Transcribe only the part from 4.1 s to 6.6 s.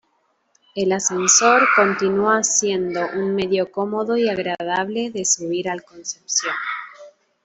y agradable de subir al Concepción.